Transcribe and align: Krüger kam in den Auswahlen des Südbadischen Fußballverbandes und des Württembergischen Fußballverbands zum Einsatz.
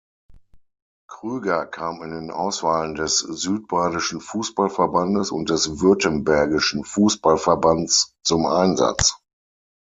Krüger 1.07 1.67
kam 1.67 2.01
in 2.01 2.09
den 2.09 2.31
Auswahlen 2.31 2.95
des 2.95 3.19
Südbadischen 3.19 4.19
Fußballverbandes 4.19 5.29
und 5.29 5.51
des 5.51 5.79
Württembergischen 5.79 6.83
Fußballverbands 6.85 8.15
zum 8.25 8.47
Einsatz. 8.47 9.19